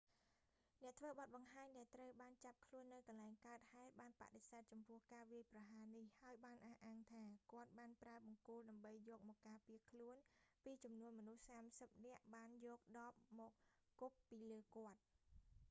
[0.81, 10.15] អ្នកធ្វើបទបង្ហាញដែលត្រូវបានចាប់ខ្លួននៅកន្លែងកើតហេតុ បានបដិសេធចំពោះការវាយប្រហារនេះ ហើយបានអះអាងថា គាត់បានប្រើបង្គោល ដើម្បីយកមកការពារខ្លួន
[10.65, 13.51] ពីចំនួនមនុស្សសាមសិបនាក់បានយកដបមក
[14.01, 14.99] គប់ពីលើគាត់